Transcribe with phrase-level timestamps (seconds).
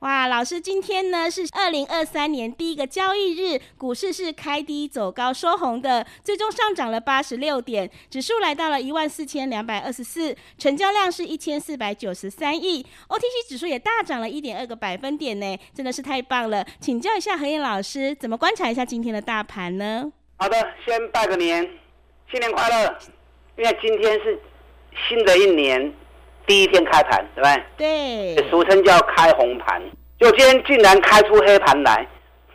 [0.00, 16.66] 哇，老师，今天呢是二零二三年第一个交易日，股市是开低走高收红的，最终上涨了八十六点，指数来到了一万四千两百二十四，成交量是一千四百九十三亿，OTC 指数也大涨了一点二个百分点呢，真的是太棒了！
[16.78, 20.12] 请教一下何燕老师，怎么观察一下今天的大盘呢？
[20.36, 21.66] 好的，先拜个年，
[22.30, 22.98] 新年快乐！
[23.56, 24.38] 因为今天是
[25.08, 25.94] 新的一年。
[26.46, 28.34] 第一天开盘，对不对？
[28.36, 29.82] 对，俗称叫开红盘，
[30.18, 32.06] 就今天竟然开出黑盘来，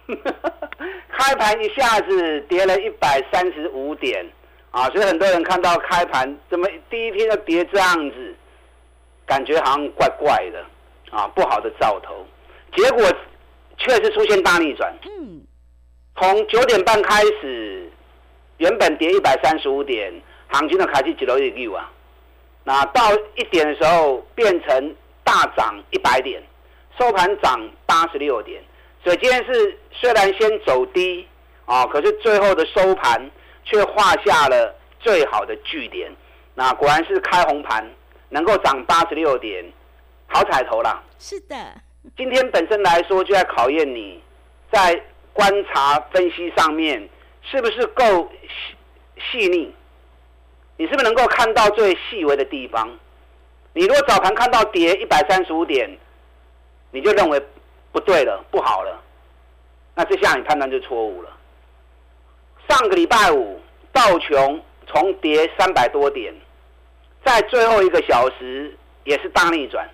[1.11, 4.25] 开盘一下子跌了一百三十五点
[4.72, 4.89] 啊！
[4.92, 8.36] 所以很多人看到开盘怎么第一天就跌这样子，
[9.25, 10.66] 感觉好像怪怪的
[11.16, 12.26] 啊，不好的兆头。
[12.73, 13.03] 结果
[13.78, 14.94] 确实出现大逆转。
[15.03, 15.42] 嗯，
[16.16, 17.92] 从九点半开始，
[18.58, 20.14] 原本跌一百三十五点，
[20.48, 21.92] 行情的开始一路一六啊。
[22.64, 23.02] 那到
[23.36, 26.42] 一点的时候，变成大涨一百点，
[27.00, 28.62] 收盘涨八十六点。
[29.04, 31.28] 所以今天是虽然先走低
[31.66, 33.32] 啊，可是最后的收盘
[33.64, 36.12] 却画下了最好的句点。
[36.54, 37.89] 那果然是开红盘，
[38.30, 39.66] 能够涨八十六点，
[40.28, 41.02] 好彩头啦。
[41.17, 41.56] 是的，
[42.16, 44.22] 今天本身来说就在考验你
[44.72, 45.02] 在
[45.34, 47.09] 观察分析上面
[47.42, 48.76] 是不是够细
[49.32, 49.73] 细腻。
[50.82, 52.90] 你是不是能够看到最细微的地方？
[53.74, 55.88] 你如果早盘看到跌一百三十五点，
[56.89, 57.39] 你就认为
[57.92, 59.00] 不对了，不好了，
[59.94, 61.30] 那这下你判断就错误了。
[62.67, 63.61] 上个礼拜五
[63.94, 66.33] 道琼重跌三百多点，
[67.23, 69.88] 在最后一个小时也是大逆转，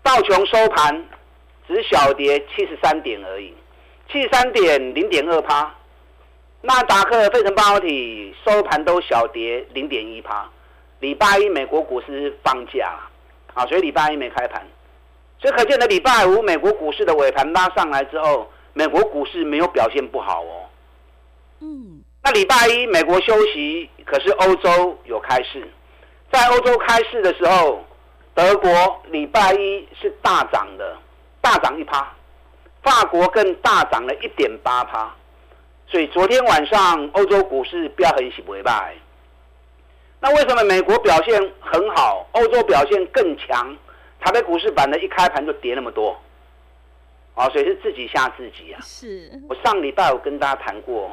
[0.00, 1.08] 道琼收盘
[1.66, 3.52] 只小跌七十三点而已，
[4.08, 5.74] 七十三点零点二趴。
[6.62, 10.48] 纳达克、费城半导体收盘都小跌零点一趴。
[11.00, 12.92] 礼拜一美国股市放假
[13.54, 14.62] 啊，所以礼拜一没开盘，
[15.38, 20.68] 所以可见的礼拜五美国股市的尾盘拉上来之后，美国股市没有表现不好哦。
[21.60, 25.66] 嗯，那礼拜一美国休息，可是欧洲有开市，
[26.30, 27.82] 在欧洲开市的时候，
[28.34, 28.70] 德国
[29.06, 30.98] 礼拜一是大涨的，
[31.40, 32.12] 大涨一趴，
[32.82, 35.10] 法国更大涨了一点八趴。
[35.90, 38.94] 所以昨天晚上欧洲股市飙很喜不会败，
[40.20, 43.76] 那为什么美国表现很好，欧洲表现更强？
[44.20, 46.16] 台北股市板的一开盘就跌那么多，
[47.34, 48.78] 啊，所以是自己吓自己啊！
[48.82, 51.10] 是我上礼拜我跟大家谈过，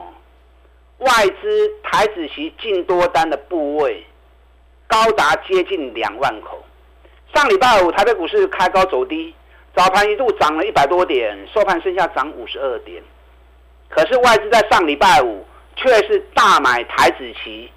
[0.99, 1.09] 外
[1.41, 4.05] 资台子期净多单的部位
[4.87, 6.63] 高达接近两万口。
[7.33, 9.33] 上礼拜五台北股市开高走低，
[9.75, 13.01] 早盘一度涨了一百多点，收盘剩下涨五十二点。
[13.89, 17.71] 可是外资在上礼拜五却是大买台子期，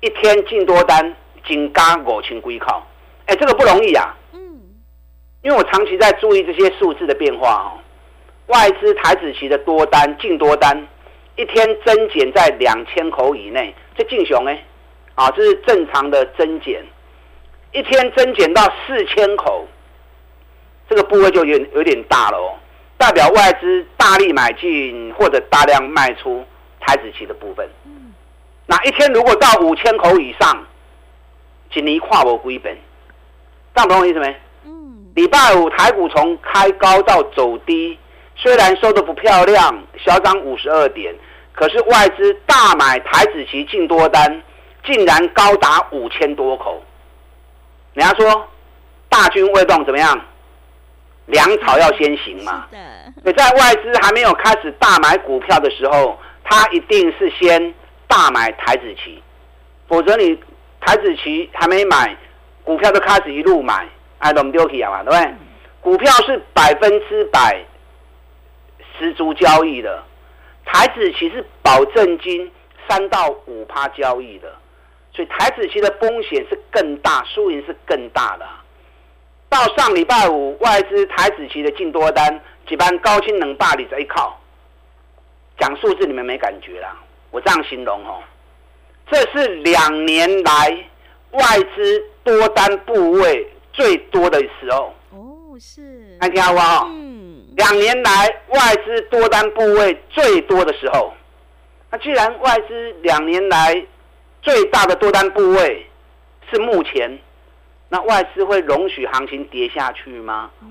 [0.00, 2.82] 一天进多单仅加五千几口，
[3.26, 4.16] 哎，这个不容易啊。
[4.32, 4.60] 嗯，
[5.42, 7.78] 因为我长期在注意这些数字的变化哦。
[8.46, 10.86] 外资台子期的多单净多单
[11.36, 14.64] 一天增减在两千口以内，这进熊哎，
[15.14, 16.84] 啊，这是正常的增减。
[17.72, 19.64] 一天增减到四千口，
[20.88, 22.58] 这个部位就有有点大了哦。
[23.00, 26.44] 代表外资大力买进或者大量卖出
[26.78, 27.66] 台子期的部分。
[28.66, 30.66] 那一天如果到五千口以上，
[31.72, 32.76] 一年看无几本，
[33.74, 34.36] 这样懂我意思没？
[34.66, 35.10] 嗯。
[35.14, 37.98] 礼拜五台股从开高到走低，
[38.36, 41.14] 虽然收的不漂亮，小涨五十二点，
[41.54, 44.42] 可是外资大买台子期净多单，
[44.84, 46.82] 竟然高达五千多口。
[47.94, 48.46] 人家说
[49.08, 50.20] 大军未动，怎么样？
[51.30, 52.66] 粮草要先行嘛，
[53.24, 57.72] 你在外资还没有开始大买股票的时候，他一定是先
[58.08, 59.22] 大买台子期，
[59.88, 60.36] 否则你
[60.80, 62.16] 台子期还没买，
[62.64, 63.88] 股票都开始一路买，
[64.18, 65.34] 哎，都丢弃啊嘛，对不对？
[65.80, 67.64] 股票是百分之百
[68.98, 70.02] 十足交易的，
[70.64, 72.50] 台子期是保证金
[72.88, 74.52] 三到五趴交易的，
[75.14, 78.46] 所以台子期的风险是更大，输赢是更大的。
[79.50, 84.40] 到上礼拜五，外资台子期的净多单，几班高清能霸你这一靠，
[85.58, 86.96] 讲讲数字你们没感觉啦，
[87.30, 88.22] 我这样形容哦，
[89.10, 90.84] 这是两年来
[91.32, 91.42] 外
[91.74, 94.94] 资多单部位最多的时候。
[95.10, 96.16] 哦，是。
[96.20, 96.86] 看听好不好？
[96.88, 97.44] 嗯。
[97.56, 101.12] 两年来外资多单部位最多的时候，
[101.90, 103.84] 那既然外资两年来
[104.40, 105.86] 最大的多单部位
[106.50, 107.18] 是目前，
[107.90, 110.50] 那外资会容许行情跌下去吗？
[110.62, 110.68] 嗯。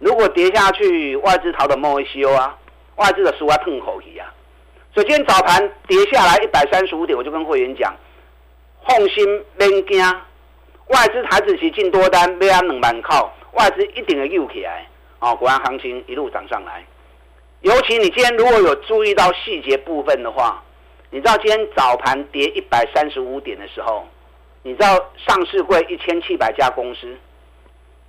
[0.00, 2.58] 如果跌下去，外资逃的莫会修啊，
[2.96, 4.26] 外资的输啊痛口气啊。
[4.92, 7.94] 所以今天早盘跌下来一百三十五点，我就跟会员讲，
[8.88, 10.02] 放心免惊，
[10.88, 14.86] 外资台子期进多单，买啊两万靠，外资一定会救起来。
[15.20, 16.84] 哦，果然行情一路涨上来。
[17.60, 20.60] 尤其你今天如果有注意到细节部分的话，
[21.10, 24.04] 你知道今天早盘跌一百三十五点的时候，
[24.62, 27.16] 你知道上市柜一千七百家公司。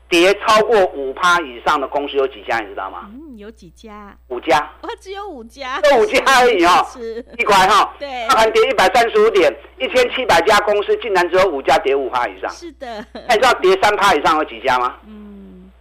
[0.09, 3.09] 跌超过五趴以上的公司有几家，你知道吗？
[3.11, 4.15] 嗯，有几家？
[4.27, 4.59] 五家。
[4.81, 5.81] 哇，只有五家。
[5.81, 6.85] 就五家而已哦。
[6.93, 7.25] 是。
[7.39, 7.95] 一块哈。
[7.97, 8.27] 对。
[8.27, 12.47] 大盘跌一百三十五点，一千七百家公司竟然只有五家跌五趴以上。
[12.51, 13.03] 是的。
[13.11, 14.97] 那你知道跌三趴以上有几家吗？
[15.07, 15.71] 嗯。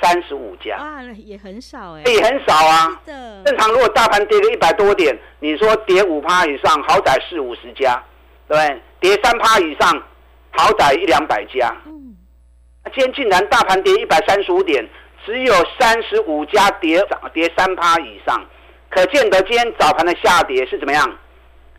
[0.00, 0.76] 三十五家。
[0.76, 2.04] 哇，也很少哎。
[2.04, 3.02] 也很少啊。
[3.04, 8.00] 正常如果大盘跌个一百多点，你说跌五趴以上，好歹四五十家，
[8.46, 8.80] 对不对？
[9.00, 10.02] 跌三趴以上，
[10.52, 11.74] 好歹一两百家。
[12.94, 14.86] 今天竟然大盘跌一百三十五点，
[15.24, 18.44] 只有三十五家跌涨跌三趴以上，
[18.90, 21.18] 可见得今天早盘的下跌是怎么样？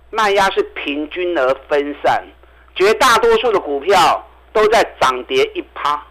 [0.09, 2.23] 卖压是平均而分散，
[2.75, 6.03] 绝大多数的股票都在涨跌一趴，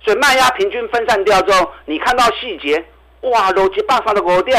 [0.00, 2.84] 所以卖压平均分散掉之后，你看到细节，
[3.22, 4.58] 哇，逻辑八上的股点，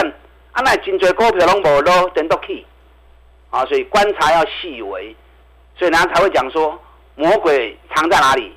[0.51, 2.65] 啊，那真多股票拢无落，等到去，
[3.49, 5.15] 啊，所以观察要细微，
[5.77, 6.77] 所以人家才会讲说，
[7.21, 8.51] 魔鬼藏在哪里？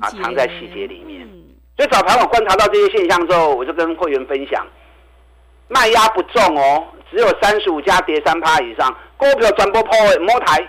[0.00, 1.22] 啊，藏在细节里面。
[1.22, 1.44] 嗯、
[1.76, 4.66] 所以早盘我观察到这些现象之后，我就跟会员分享，
[5.68, 10.68] 卖压不重哦，只有三十五家跌三趴以上，股票全部破位摸台。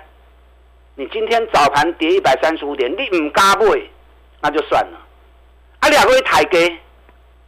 [0.93, 3.81] 你今天早盘跌一百三十五点，你唔加买，
[4.41, 4.99] 那就算了。
[5.79, 6.77] 啊，两个台阶，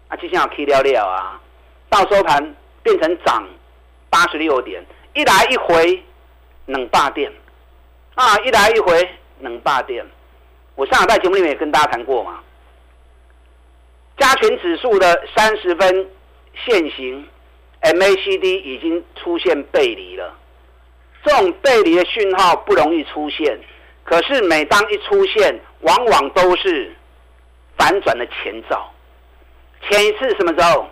[0.07, 1.39] 啊，之前有 K 了了啊，
[1.89, 3.47] 到收盘变成涨
[4.09, 4.83] 八十六点，
[5.13, 6.03] 一来一回
[6.65, 7.31] 两百点，
[8.15, 9.09] 啊，一来一回
[9.39, 10.05] 两百点。
[10.75, 12.39] 我上礼拜节目里面也跟大家谈过嘛，
[14.17, 16.09] 加权指数的三十分
[16.65, 17.27] 线型
[17.81, 20.35] MACD 已经出现背离了，
[21.23, 23.59] 这种背离的讯号不容易出现，
[24.03, 26.93] 可是每当一出现，往往都是
[27.77, 28.91] 反转的前兆。
[29.87, 30.89] 前一次什么时候？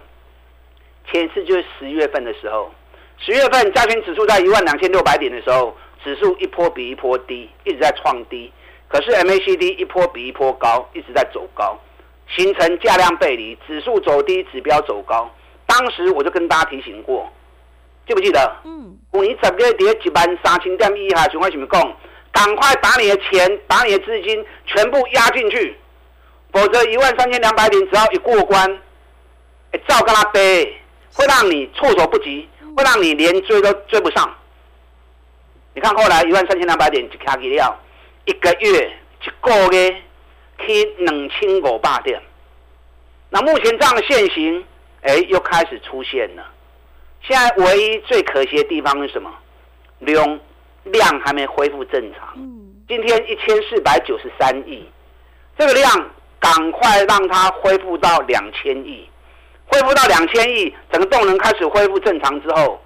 [1.12, 2.72] 前一次就是十月份的时候，
[3.18, 8.52] 十月份加权指数在一万两千六百点的时候，指数一波比一波低，一直在创低。
[8.88, 11.80] 可是 MACD 一波比一波高，一直在走高，
[12.28, 15.30] 形成价量背离，指数走低，指标走高。
[15.66, 17.28] 当时我就跟大家提醒过，
[18.08, 18.56] 记不记得？
[18.66, 18.96] 嗯。
[19.14, 21.98] 五年十个月跌一万三千点以下，情况怎么讲？
[22.32, 25.76] 赶快把你的钱，把你的资金全部压进去，
[26.52, 28.68] 否则一万三千两百点只要一过关，
[29.88, 30.66] 照跟他背，
[31.14, 34.36] 会让你措手不及，会让你连追都追不上。
[35.74, 37.80] 你看后来一万三千两百点就卡给了。
[38.26, 38.92] 一个月
[39.22, 40.02] 一个月
[40.60, 42.22] 去两千五百点，
[43.30, 44.64] 那目前这样的现形，
[45.02, 46.46] 哎，又开始出现了。
[47.22, 49.30] 现在唯一最可惜的地方是什么？
[50.00, 50.40] 量
[50.84, 52.34] 量还没恢复正常。
[52.88, 54.86] 今天一千四百九十三亿，
[55.58, 59.10] 这个量赶快让它恢复到两千亿，
[59.66, 62.82] 恢复到两千亿，整个动能开始恢复正常之后，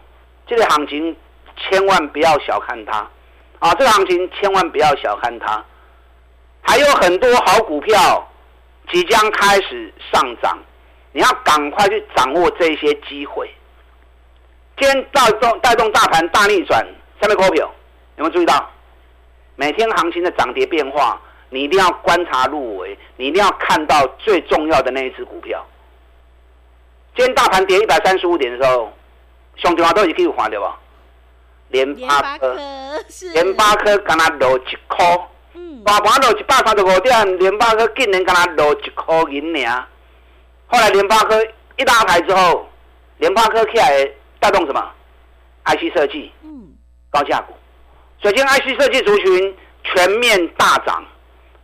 [0.45, 1.15] 这个行情
[1.57, 3.07] 千万不要小看它。
[3.59, 5.65] 啊，这个行情千万不要小看它，
[6.61, 8.31] 还有很多好股票
[8.91, 10.55] 即将开始上涨，
[11.11, 13.51] 你要赶快去掌握这些机会。
[14.77, 16.85] 今天带动带动大盘大逆转，
[17.19, 17.67] 下面股票
[18.17, 18.69] 有没有注意到？
[19.55, 25.65] 每天行情的涨跌变化，你一定要观察入围，你一定要看到最重要的那一只股票。
[27.15, 28.93] 今天大盘跌一百三十五点的时候，
[29.55, 30.77] 兄弟们都已经可以还对吧？
[31.69, 32.55] 联发科，
[33.33, 35.05] 联发科刚才落一块，
[35.85, 39.85] 大盘落一百三十五点，联发科竟然刚才落一块银两。
[40.67, 41.43] 后来联发科
[41.77, 42.67] 一拉抬之后，
[43.17, 44.09] 联发科起来
[44.39, 44.91] 带动什么
[45.65, 46.73] ？IC 设计，嗯，
[47.09, 47.53] 高价股。
[48.23, 51.03] 首先 IC 设计族群全面大涨，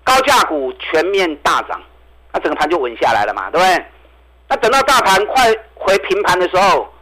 [0.03, 1.81] 高价股全面大涨，
[2.31, 3.86] 那整个盘就稳下来了嘛，对不对？
[4.50, 6.93] 那等到大盘快回平盘的时候，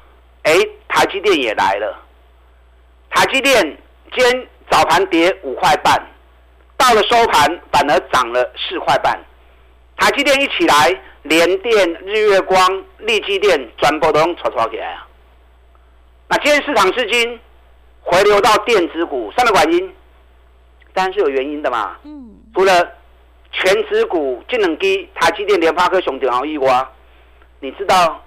[0.44, 0.54] 哎，
[0.88, 2.00] 台积电也来了。
[3.12, 3.62] 台积电
[4.16, 6.02] 今天早盘跌五块半，
[6.78, 9.20] 到了收盘反而涨了四块半。
[9.98, 15.08] 台积电一起来，联电、日月光、力积电全部都刷刷起来啊！
[16.30, 17.40] 那今天市场资金
[18.02, 19.96] 回流到电子股，上面原因
[20.94, 21.98] 当然是有原因的嘛。
[22.04, 22.40] 嗯。
[22.56, 22.92] 除了
[23.52, 26.88] 全指股智能机、台积电、联发科、雄鼎、豪以外，
[27.60, 28.24] 你知道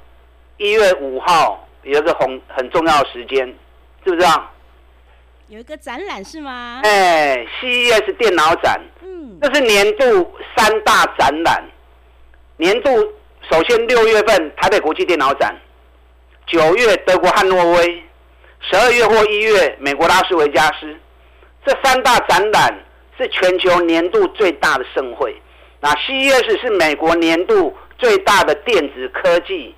[0.58, 3.46] 一月五号有一个很很重要的时间，
[4.04, 4.50] 知不知道？
[5.48, 6.80] 有一个展览是吗？
[6.84, 8.80] 哎，CES 电脑展。
[9.02, 9.38] 嗯。
[9.42, 11.62] 这是年度三大展览。
[12.56, 12.90] 年度
[13.50, 15.54] 首先六月份台北国际电脑展。
[16.46, 18.02] 九月德国汉诺威，
[18.60, 20.96] 十二月或一月美国拉斯维加斯，
[21.66, 22.74] 这三大展览
[23.18, 25.34] 是全球年度最大的盛会。
[25.80, 29.74] 那 CES 是美国年度最大的电子科技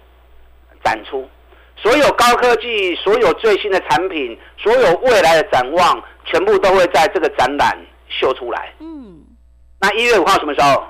[0.84, 1.28] 展出，
[1.76, 7.78] 所有高科技、所有最新的产品、所有未来的展望，全部都会在这个展览
[8.08, 8.72] 秀出来。
[8.80, 9.22] 嗯，
[9.78, 10.84] 那一月五号什么时候？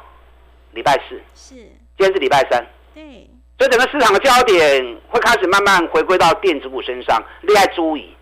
[0.73, 1.21] 礼拜四。
[1.35, 1.55] 是。
[1.99, 2.65] 今天是礼拜三。
[2.95, 3.29] 对。
[3.59, 8.15] 所以整个市场的焦点会开始慢慢回归到电子股身上，厉害注意。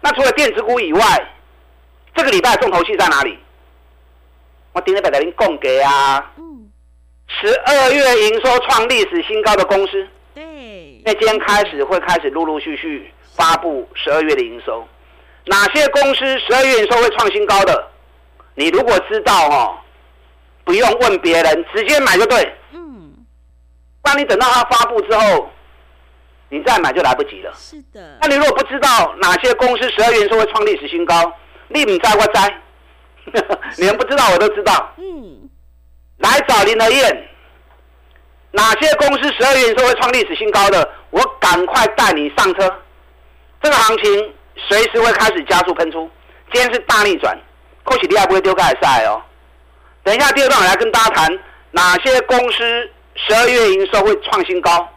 [0.00, 1.00] 那除了电子股以外，
[2.14, 3.38] 这个礼拜的重头戏在哪里？
[4.72, 6.32] 我今天把您供给啊。
[6.36, 6.70] 嗯。
[7.26, 10.06] 十二月营收创历史新高的公司。
[11.04, 11.12] 对。
[11.12, 14.86] 因为今天开始会开始陆陆续续发布十二月的营收，
[15.44, 17.90] 哪些公司十二月营收会创新高的？
[18.54, 19.76] 你如果知道哦，
[20.64, 22.52] 不用问别人，直接买就对。
[24.02, 25.50] 当你等到它发布之后，
[26.50, 27.50] 你再买就来不及了。
[27.56, 28.18] 是的。
[28.20, 31.32] 那你如果不知道哪些公司十二月营收会创历史新高，
[31.68, 34.92] 你唔知我知，你们不知道我都知道。
[34.98, 35.48] 嗯。
[36.18, 37.28] 来找林和彦，
[38.54, 42.72] 哪些公司十二月营收会创历史新高的，我赶快带你上车。
[43.60, 44.34] 这个行情
[44.68, 46.08] 随时会开始加速喷出。
[46.52, 47.36] 今天是大逆转，
[47.82, 49.20] 恭喜你还不会丢盖赛哦。
[50.04, 51.38] 等一下第二段我来跟大家谈
[51.72, 52.90] 哪些公司。
[53.16, 54.88] 十二月营收会创新高，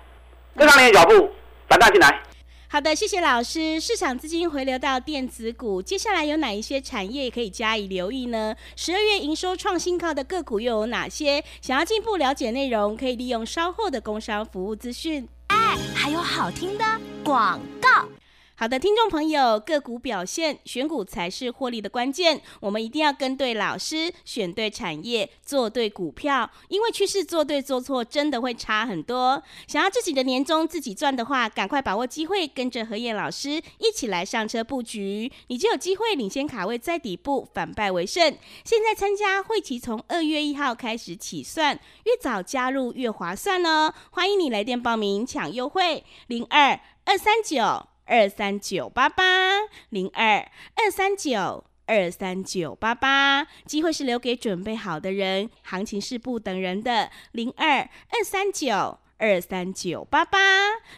[0.58, 1.32] 跟上你的脚步，
[1.70, 2.20] 反弹进来。
[2.70, 3.80] 好的，谢谢老师。
[3.80, 8.54] 市场资金回流到电子股，接下来有哪一些产业可以加以留意呢？
[8.76, 11.42] 十二月营收创新高的个股又有哪些？
[11.62, 15.26] 想要进一步了解内容，可以利用稍后的工商服务资讯。
[15.48, 16.84] 哎，还有好听的
[17.24, 18.06] 广告。
[18.60, 22.42] 好的，听众朋友，个股表现，选股才是获利的关键。
[22.60, 26.50] 我们一定要跟对老师，选对产业，做对股票。
[26.68, 29.44] 因为趋势做对做错，真的会差很多。
[29.68, 38.36] 想要自己的年终自己赚的话，赶快把握机会，跟着何燕老师一起来上车布局，你就有机会领先卡位在底部，反败为胜。
[38.66, 43.94] 现在参加会期从二月一号开始起算，越早加入越划算哦。
[44.10, 47.97] 欢迎你来电报名抢优惠，零二二三九。
[48.08, 49.60] 二三九八八
[49.90, 57.12] 零二二三九二三九八八，机会是留给准备好的人，行情是不等人的。
[57.32, 60.40] 零二二三九二三九八八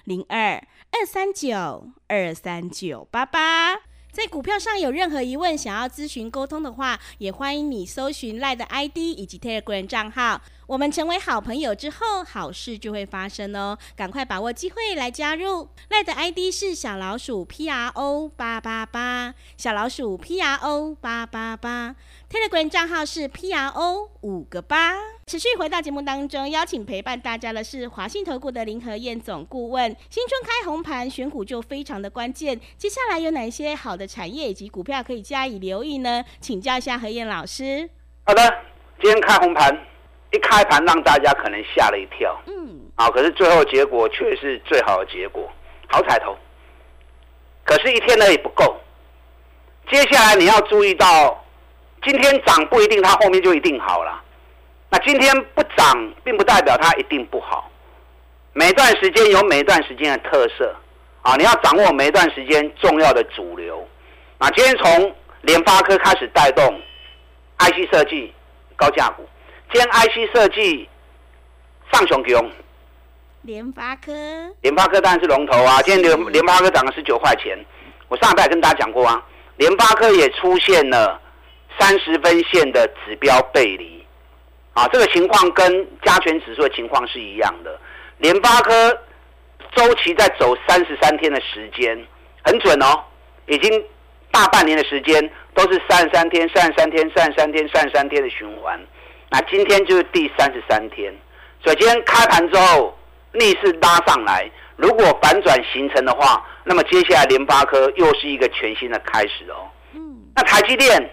[0.05, 3.75] 零二二三九二三九八八。
[4.11, 10.41] 在股票上有任何疑问，想要咨询沟通的话，也欢迎你搜寻赖的 ID 以及 Telegram 账号。
[10.69, 13.75] 我们成为好朋友之后，好事就会发生哦！
[13.95, 15.67] 赶快把握机会来加入。
[15.89, 21.95] 赖的 ID 是小老鼠 P R O 八八八，小老鼠 P R O 八八八。
[22.29, 24.93] Telegram 账号是 P R O 五个八。
[25.25, 29.89] 持续回到节目当中，邀请陪伴大家的是华信投顾的林和燕总顾问。
[30.11, 32.59] 新春开红盘，选股就非常的关键。
[32.77, 36.23] 接下来有哪些好的产业以及股票可以加以留意呢？
[36.39, 37.89] 请教一下何燕老师。
[38.25, 38.43] 好的，
[39.01, 39.75] 今天开红盘，
[40.31, 42.39] 一开盘让大家可能吓了一跳。
[42.47, 42.79] 嗯。
[42.95, 45.49] 啊，可是最后结果却是最好的结果，
[45.87, 46.37] 好彩头。
[47.63, 48.79] 可是，一天呢也不够。
[49.89, 51.43] 接下来你要注意到。
[52.01, 54.23] 今天涨不一定它后面就一定好了，
[54.89, 57.69] 那今天不涨并不代表它一定不好。
[58.53, 60.73] 每段时间有每段时间的特色
[61.21, 63.85] 啊，你要掌握每一段时间重要的主流。
[64.37, 66.81] 啊今天从联发科开始带动
[67.57, 68.33] IC 设计
[68.77, 69.27] 高价股，
[69.71, 70.89] 今天 IC 设计
[71.91, 72.51] 上雄雄，
[73.43, 74.11] 联发科，
[74.61, 75.79] 联发科当然是龙头啊。
[75.83, 77.55] 今天联联发科涨了十九块钱，
[78.07, 79.23] 我上礼拜跟大家讲过啊，
[79.57, 81.21] 联发科也出现了。
[81.79, 84.05] 三十分线的指标背离，
[84.73, 87.79] 啊，这个情况跟加权指数的情况是一样的。
[88.17, 88.99] 联发科
[89.73, 91.97] 周期在走三十三天的时间，
[92.43, 93.01] 很准哦，
[93.45, 93.85] 已经
[94.29, 98.77] 大半年的时间都是三十三天、三十三天、三十三天、三十三天的循环。
[99.29, 101.13] 那今天就是第三十三天，
[101.63, 102.97] 所以今天开盘之后
[103.33, 109.69] 逆势拉上来，如果反转形成的话，那么接下来联发科又是一个全新的开始哦。
[109.93, 111.09] 嗯，那台积电。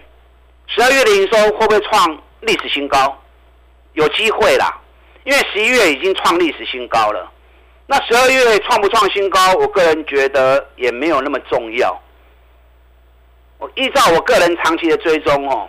[0.69, 3.17] 十二月的营收会不会创历史新高？
[3.93, 4.77] 有机会啦，
[5.23, 7.31] 因为十一月已经创历史新高了。
[7.87, 9.55] 那十二月创不创新高？
[9.55, 11.97] 我个人觉得也没有那么重要。
[13.59, 15.69] 我依照我个人长期的追踪哦，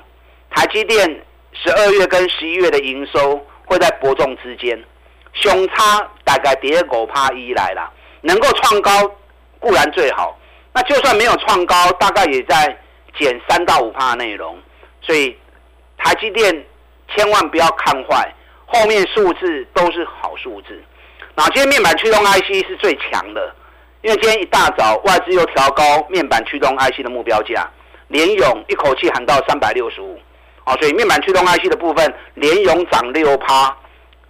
[0.50, 1.08] 台积电
[1.54, 4.82] 十二月跟十一月的营收会在伯仲之间，
[5.34, 8.92] 相差大概跌五趴一来啦，能够创高
[9.60, 10.38] 固然最好，
[10.74, 12.78] 那就算没有创高，大概也在
[13.18, 14.58] 减三到五趴的内容。
[15.02, 15.36] 所以
[15.98, 16.66] 台积电
[17.16, 18.34] 千万不要看坏，
[18.66, 20.82] 后面数字都是好数字。
[21.36, 23.56] 那今天面板驱动 IC 是最强的，
[24.02, 27.70] 因为今天一大早外资又调高面板驱动 IC 的目标价。
[28.10, 30.18] 联咏一口气喊到三百六十五，
[30.68, 33.74] 啊，所以面板驱动 IC 的部分，联咏涨六趴，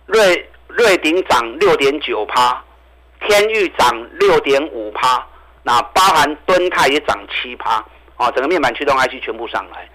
[0.06, 2.64] 瑞瑞鼎涨六点九趴，
[3.22, 5.26] 天域涨六点五趴，
[5.64, 7.84] 那包含敦泰也涨七趴，
[8.18, 9.90] 啊，整个面板驱动 IC 全部上来。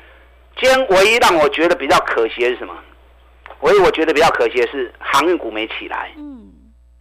[0.59, 2.75] 今天唯一让我觉得比较可惜的是什么？
[3.61, 6.11] 唯一我觉得比较可惜的是航运股没起来。
[6.17, 6.51] 嗯，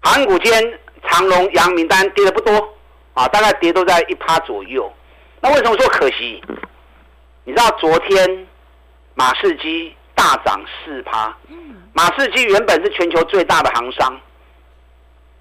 [0.01, 0.79] 航运股今天
[1.09, 2.75] 长荣、阳明单跌的不多，
[3.15, 4.93] 啊，大概跌都在一趴左右。
[5.41, 6.39] 那为什么说可惜？
[7.43, 8.47] 你知道昨天
[9.13, 11.35] 马士基大涨四趴，
[11.93, 14.19] 马士基原本是全球最大的航商，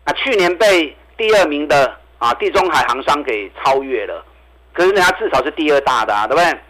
[0.04, 4.24] 啊，去年被第二名的啊地中海航商给超越了，
[4.72, 6.60] 可是人家至少是第二大的啊，对不对？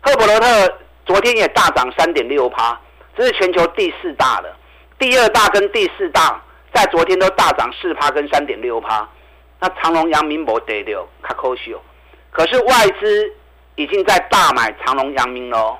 [0.00, 2.78] 赫伯罗特昨天也大涨三点六趴，
[3.16, 4.54] 这是全球第四大的，
[4.98, 6.42] 第二大跟第四大
[6.74, 9.08] 在昨天都大涨四趴跟三点六趴，
[9.60, 11.80] 那长隆、阳明没跌到，卡可惜哦，
[12.30, 13.32] 可是外资。
[13.76, 15.78] 已经在大买长隆、阳明了，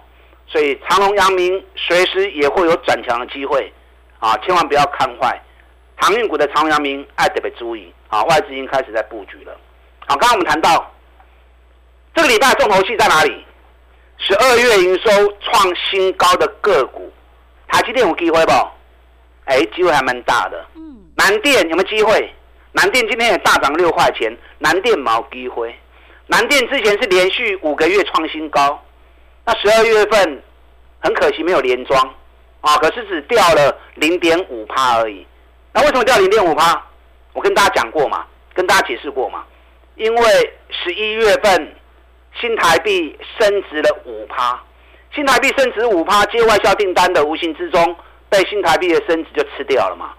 [0.50, 3.73] 所以长隆、阳明随时也会有转强的机会，
[4.19, 5.40] 啊，千万不要看坏
[5.97, 9.57] 航运股的长隆、阳明，爱特别注意啊，外资已经开始在布局了。
[10.09, 10.92] 好，刚刚我们谈到
[12.14, 13.45] 这个礼拜重头戏在哪里？
[14.19, 17.12] 十二月营收创新高的个股，
[17.69, 18.52] 台积电有机会不？
[19.45, 20.66] 哎，机会还蛮大的。
[20.75, 22.35] 嗯，南电有没有机会？
[22.73, 25.75] 南电今天也大涨六块钱，南电毛机会。
[26.26, 28.80] 南电之前是连续五个月创新高，
[29.57, 30.43] 十二月份
[31.00, 32.15] 很可惜没有连庄
[32.60, 35.26] 啊，可是只掉了零点五趴而已。
[35.73, 36.82] 那为什么掉零点五趴？
[37.32, 39.45] 我跟大家讲过嘛，跟大家解释过嘛，
[39.95, 41.75] 因为十一月份
[42.41, 44.60] 新台币升值了五趴，
[45.15, 47.97] 新台币升值五趴，接外销订单的无形之中
[48.28, 50.10] 被新台币的升值就吃掉了嘛。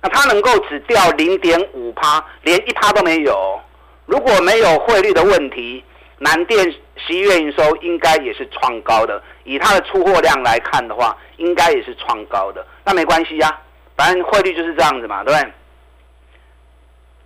[0.00, 3.60] 那它能够只掉零点五趴，连一趴都没有。
[4.06, 5.84] 如果没有汇率的问题，
[6.24, 6.64] 南电
[6.96, 9.20] 十一月营收应该也是创高的。
[9.42, 12.64] 以它的出货量来看的话，应该也是创高的。
[12.84, 13.60] 那没关系呀，
[13.96, 15.52] 反正汇率就是这样子嘛，对不对？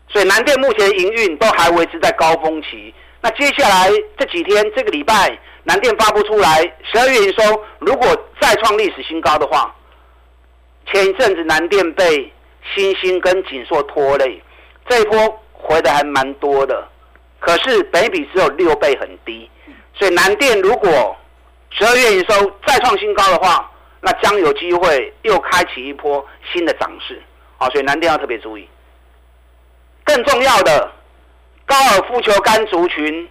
[0.09, 2.95] 所以南电目前营运都还维持在高峰期。
[3.21, 8.09] 那接下来这几天，这个礼拜，南电发布出来十二月营收，如果
[8.41, 9.75] 再创历史新高的话，
[10.91, 12.33] 前一阵子南电被
[12.75, 14.43] 新兴跟景硕拖累，
[14.89, 15.41] 这一波。
[15.59, 16.87] 回的还蛮多的，
[17.39, 19.49] 可是本益比只有六倍，很低，
[19.95, 21.17] 所以南电如果
[21.71, 23.71] 十二月营收再创新高的话，
[24.01, 27.21] 那将有机会又开启一波新的涨势，
[27.57, 28.69] 好，所以南电要特别注意。
[30.05, 30.93] 更重要的，
[31.67, 33.29] 高尔夫球杆族群，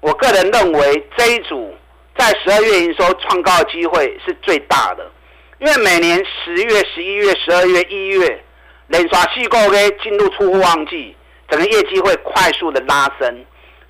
[0.00, 1.74] 我个人认为这一组
[2.16, 5.10] 在十二月营收创高的机会是最大的，
[5.58, 8.44] 因为每年十月、十一月、十二月、一月
[8.88, 11.16] 连刷细购嘅进入出货旺季。
[11.48, 13.44] 整个业绩会快速的拉升，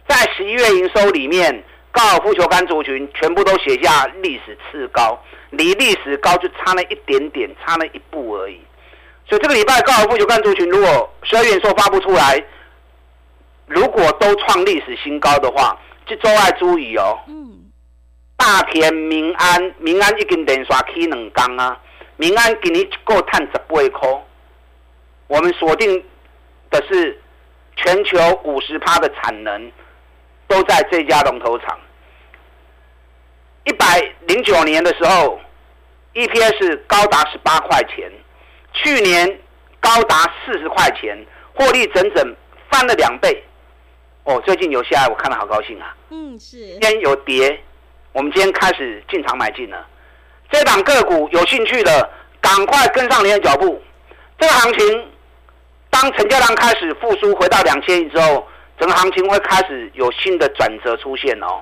[0.09, 8.61] 在十一月营收里面，高尔夫球杆族群全部都写下历史次高，离历史高就差了一点点，差了一步而已。
[9.29, 12.41] 所以这个礼拜高尔夫球杆族群如果十二月营收发布出来，
[13.67, 17.19] 如果都创历史新高的话，这周要注意哦。
[17.27, 17.65] 嗯。
[18.37, 21.77] 大田、民安、民安已经连续起两缸啊，
[22.17, 24.23] 民安今年一个赚十八块，
[25.27, 26.05] 我们锁定
[26.71, 27.21] 的是。
[27.81, 29.73] 全球五十趴的产能
[30.49, 31.79] 都在这家龙头厂。
[33.65, 33.87] 一百
[34.27, 35.41] 零九年的时候
[36.15, 38.11] ，EPS 高达十八块钱，
[38.73, 39.39] 去年
[39.79, 41.17] 高达四十块钱，
[41.55, 42.37] 获利整整
[42.69, 43.45] 翻了两倍。
[44.25, 45.95] 哦，最近有下来，我看了好高兴啊。
[46.11, 46.57] 嗯，是。
[46.59, 47.63] 今天有跌，
[48.13, 49.87] 我们今天开始进场买进了。
[50.51, 52.11] 这档个股有兴趣的，
[52.41, 53.81] 赶快跟上您的脚步。
[54.37, 55.09] 这个行情。
[56.01, 58.47] 当成交量开始复苏，回到两千亿之后，
[58.79, 61.61] 整个行情会开始有新的转折出现哦，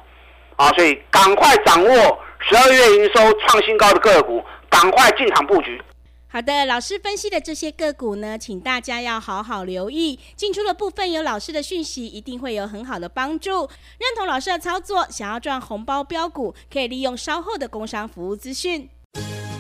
[0.57, 5.81] 啊，所以赶快掌握十二月营收创新高的个股，赶快进场布局。
[6.29, 13.61] 好的，老师分析的这些个股呢，请大家要好好留意，进出的部分有老师的讯息，一定会有很好的帮助。
[13.61, 18.87] 认同老师的操作，想要赚红包标股，可以利用稍后的工商服务资讯。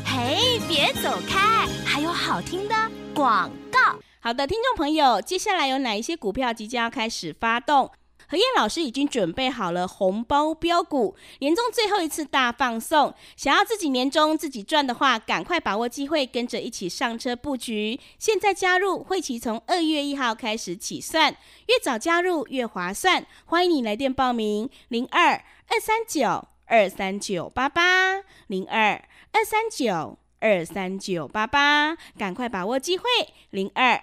[0.04, 2.74] 嘿，别走开，还有好听的
[3.14, 3.78] 广告。
[4.26, 7.88] 好的，听众朋友，接下来有哪一些股票即将要开始发动？
[8.26, 13.14] 何燕老师已经准备好了红包标股，年终最后一次大放送。
[13.36, 18.00] 想要自己年终自己赚的话，赶快把握机会，跟着一起上车布局。
[18.18, 21.30] 现在加入会期从二月一号开始起算，
[21.68, 23.24] 越早加入越划算。
[23.44, 25.34] 欢迎你来电报名：零二
[25.68, 33.04] 二三九二三九八八零二二三九二三九八八，赶快把握机会：
[33.50, 34.02] 零二